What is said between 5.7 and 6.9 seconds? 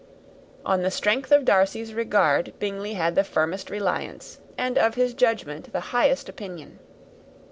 the highest opinion.